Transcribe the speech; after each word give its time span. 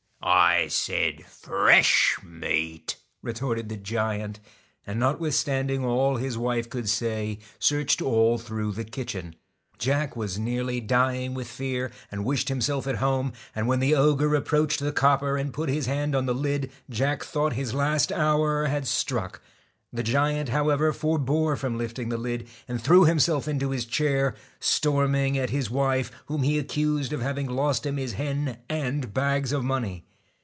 I 0.23 0.61
1 0.65 0.69
said 0.69 1.25
fresh 1.25 2.15
meat,' 2.21 2.97
retorted 3.23 3.69
the 3.69 3.75
giant; 3.75 4.39
and 4.85 4.99
not 4.99 5.19
withstanding 5.19 5.83
all 5.83 6.17
his 6.17 6.37
wife 6.37 6.69
could 6.69 6.87
say, 6.87 7.39
searched 7.57 8.03
all 8.03 8.37
through 8.37 8.73
the 8.73 8.83
kitchen. 8.83 9.35
Jack 9.79 10.15
was 10.15 10.37
nearly 10.37 10.79
dying 10.79 11.33
with 11.33 11.47
fear, 11.47 11.89
and 12.11 12.23
wished 12.23 12.49
himself 12.49 12.85
at 12.85 12.97
home; 12.97 13.33
and 13.55 13.67
when 13.67 13.79
the 13.79 13.95
ogre 13.95 14.35
approached 14.35 14.79
the 14.79 14.91
copper 14.91 15.37
and 15.37 15.55
put 15.55 15.69
his 15.69 15.87
hand 15.87 16.13
on 16.15 16.27
the 16.27 16.35
lid, 16.35 16.71
Jack 16.87 17.23
thought 17.23 17.53
his 17.53 17.73
last 17.73 18.11
hour 18.11 18.65
had 18.67 18.85
struck. 18.85 19.41
The 19.91 20.03
giant 20.03 20.49
however 20.49 20.93
forbore 20.93 21.55
from 21.57 21.79
lifting 21.79 22.09
the 22.09 22.17
lid, 22.17 22.47
and 22.67 22.79
threw 22.79 23.05
himself 23.05 23.47
into 23.47 23.71
his 23.71 23.85
chair, 23.85 24.35
storming 24.59 25.35
at 25.39 25.49
his 25.49 25.71
wife, 25.71 26.11
whom 26.27 26.43
he 26.43 26.59
accused 26.59 27.11
of 27.11 27.23
having 27.23 27.49
lost 27.49 27.87
him 27.87 27.97
his 27.97 28.13
hen 28.13 28.59
and 28.69 29.15
bags 29.15 29.51
of 29.51 29.63
money. 29.63 30.05